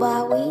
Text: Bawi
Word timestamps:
Bawi 0.00 0.49